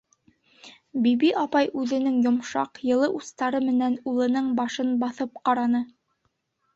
Биби 1.01 1.27
апай 1.41 1.67
үҙенең 1.81 2.15
йомшаҡ, 2.23 2.79
йылы 2.91 3.09
устары 3.19 3.61
менән 3.65 3.99
улының 4.13 4.49
башын 4.61 4.91
баҫып 5.05 5.37
ҡараны. 5.51 5.83